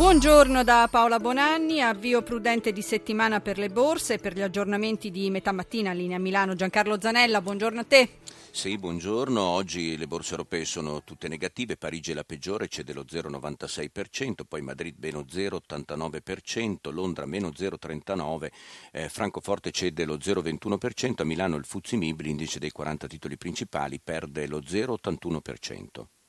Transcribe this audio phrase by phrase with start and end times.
[0.00, 5.28] Buongiorno da Paola Bonanni, avvio prudente di settimana per le borse per gli aggiornamenti di
[5.28, 6.54] metà mattina, linea Milano.
[6.54, 8.08] Giancarlo Zanella, buongiorno a te.
[8.50, 9.38] Sì, buongiorno.
[9.42, 11.76] Oggi le borse europee sono tutte negative.
[11.76, 18.48] Parigi è la peggiore, cede lo 0,96%, poi Madrid meno 0,89%, Londra meno 0,39%,
[18.92, 24.00] eh, Francoforte cede lo 0,21%, a Milano il Fuzzi Mib, l'indice dei 40 titoli principali,
[24.02, 26.19] perde lo 0,81%.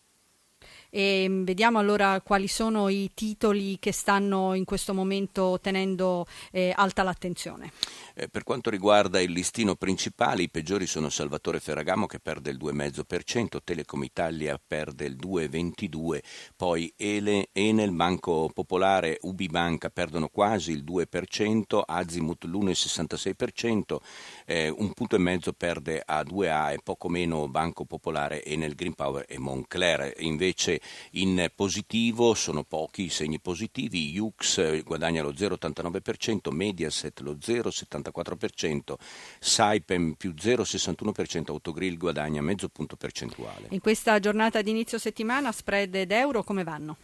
[0.94, 6.74] E mm, vediamo allora quali sono i titoli che stanno in questo momento tenendo eh,
[6.76, 7.72] alta l'attenzione.
[8.14, 12.58] Eh, per quanto riguarda il listino principale, i peggiori sono Salvatore Ferragamo che perde il
[12.58, 16.20] 2,5%, Telecom Italia perde il 2,22%,
[16.58, 23.98] poi Ele, Enel, Banco Popolare, Ubi Banca perdono quasi il 2%, Azimut l'1,66%,
[24.46, 28.94] eh, un punto e mezzo perde a 2A e poco meno Banco Popolare, Enel Green
[28.94, 30.16] Power e Moncler.
[30.18, 30.81] Invece
[31.12, 38.94] in positivo sono pochi i segni positivi, Jux eh, guadagna lo 0,89%, Mediaset lo 0,74%,
[39.40, 43.68] Saipem più 0,61%, Autogrill guadagna mezzo punto percentuale.
[43.70, 46.98] In questa giornata di inizio settimana spread ed euro come vanno?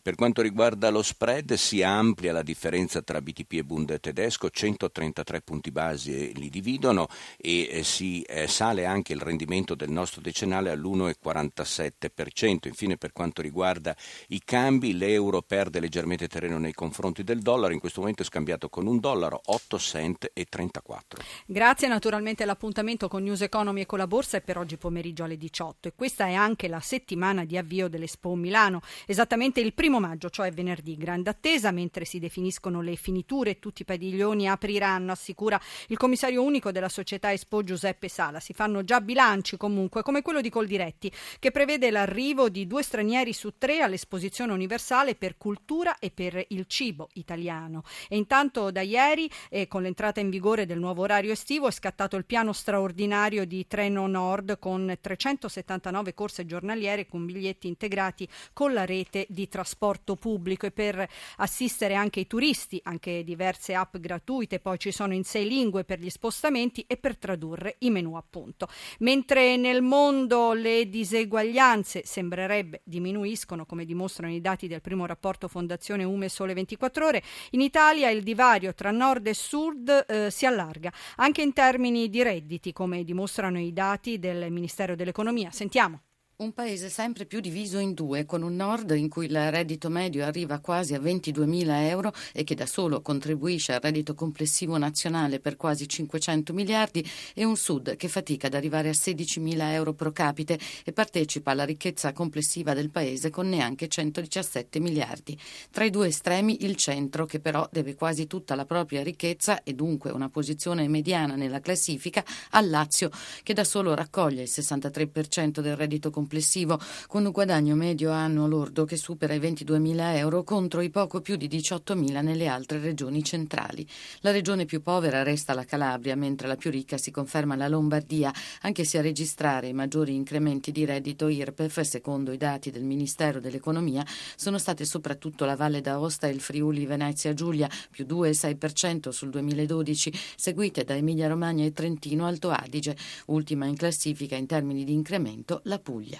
[0.00, 5.40] Per quanto riguarda lo spread si amplia la differenza tra BTP e Bund tedesco, 133
[5.40, 10.70] punti base li dividono e eh, si eh, sale anche il rendimento del nostro decennale
[10.70, 12.68] all'1,47%.
[12.68, 13.96] Infine per quanto riguarda
[14.28, 18.68] i cambi, l'euro perde leggermente terreno nei confronti del dollaro, in questo momento è scambiato
[18.68, 21.22] con un dollaro 8 cent e 34.
[21.46, 25.36] Grazie, naturalmente l'appuntamento con News Economy e con la borsa è per oggi pomeriggio alle
[25.36, 30.30] 18 e questa è anche la settimana di avvio dell'Expo Milano, esattamente il primo maggio,
[30.30, 30.96] cioè venerdì.
[30.96, 36.72] Grande attesa mentre si definiscono le finiture tutti i padiglioni apriranno, assicura il commissario unico
[36.72, 38.40] della società Expo Giuseppe Sala.
[38.40, 43.13] Si fanno già bilanci comunque, come quello di Coldiretti, che prevede l'arrivo di due stranieri
[43.14, 47.84] stranieri su tre all'esposizione universale per cultura e per il cibo italiano.
[48.08, 52.16] E intanto da ieri, eh, con l'entrata in vigore del nuovo orario estivo, è scattato
[52.16, 58.84] il piano straordinario di Treno Nord con 379 corse giornaliere con biglietti integrati con la
[58.84, 64.78] rete di trasporto pubblico e per assistere anche i turisti, anche diverse app gratuite, poi
[64.78, 68.66] ci sono in sei lingue per gli spostamenti e per tradurre i menu appunto.
[68.98, 75.46] Mentre nel mondo le diseguaglianze sembrerebbe diminuire diminuiscono, come dimostrano i dati del primo rapporto
[75.46, 80.46] Fondazione Ume Sole 24 Ore, in Italia il divario tra nord e sud eh, si
[80.46, 85.50] allarga, anche in termini di redditi, come dimostrano i dati del Ministero dell'Economia.
[85.50, 86.00] Sentiamo.
[86.36, 90.24] Un paese sempre più diviso in due, con un nord in cui il reddito medio
[90.24, 95.54] arriva quasi a 22.000 euro e che da solo contribuisce al reddito complessivo nazionale per
[95.54, 100.58] quasi 500 miliardi, e un sud che fatica ad arrivare a 16.000 euro pro capite
[100.82, 105.38] e partecipa alla ricchezza complessiva del paese con neanche 117 miliardi.
[105.70, 109.72] Tra i due estremi il centro, che però deve quasi tutta la propria ricchezza e
[109.74, 113.10] dunque una posizione mediana nella classifica, al Lazio,
[113.44, 118.46] che da solo raccoglie il 63% del reddito complessivo complessivo, con un guadagno medio annuo
[118.46, 123.22] lordo che supera i 22.000 euro contro i poco più di 18.000 nelle altre regioni
[123.22, 123.86] centrali.
[124.20, 128.32] La regione più povera resta la Calabria, mentre la più ricca si conferma la Lombardia,
[128.62, 133.38] anche se a registrare i maggiori incrementi di reddito IRPEF, secondo i dati del Ministero
[133.38, 139.28] dell'Economia, sono state soprattutto la Valle d'Aosta e il Friuli Venezia Giulia, più 2,6% sul
[139.28, 142.96] 2012, seguite da Emilia Romagna e Trentino Alto Adige,
[143.26, 146.13] ultima in classifica in termini di incremento la Puglia.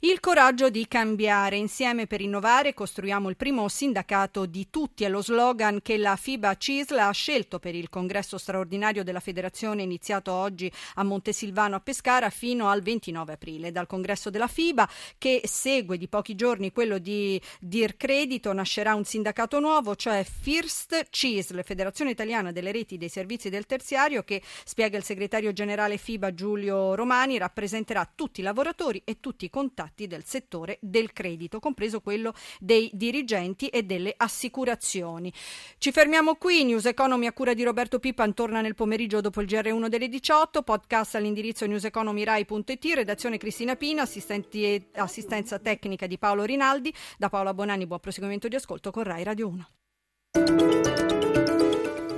[0.00, 1.56] Il coraggio di cambiare.
[1.56, 5.04] Insieme per innovare costruiamo il primo sindacato di tutti.
[5.04, 9.82] È lo slogan che la FIBA CISL ha scelto per il congresso straordinario della federazione
[9.82, 13.72] iniziato oggi a Montesilvano a Pescara fino al 29 aprile.
[13.72, 19.04] Dal congresso della FIBA che segue di pochi giorni quello di Dir Credito nascerà un
[19.04, 24.98] sindacato nuovo, cioè FIRST CISL, Federazione Italiana delle Reti dei Servizi del Terziario che spiega
[24.98, 30.22] il segretario generale FIBA Giulio Romani rappresenterà tutti i lavoratori e tutti i contatti del
[30.26, 35.32] settore del credito, compreso quello dei dirigenti e delle assicurazioni.
[35.78, 39.46] Ci fermiamo qui, News Economy a cura di Roberto Pippan torna nel pomeriggio dopo il
[39.46, 47.30] GR1 delle 18, podcast all'indirizzo newseconomyrai.it, redazione Cristina Pina, assistenza tecnica di Paolo Rinaldi, da
[47.30, 49.68] Paola Bonanni buon proseguimento di ascolto con Rai Radio 1.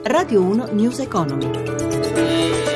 [0.02, 2.67] Radio 1 News Economy.